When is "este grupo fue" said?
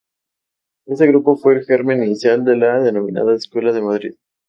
0.87-1.53